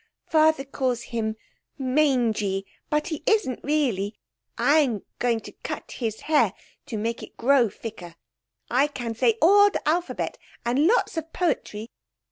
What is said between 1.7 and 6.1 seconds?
mangy, but he isn't, really. I'm going to cut